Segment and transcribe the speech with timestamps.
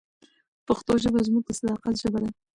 [0.67, 2.29] پښتو ژبه زموږ د صداقت ژبه ده.